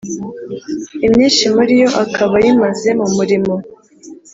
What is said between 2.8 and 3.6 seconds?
mu murimo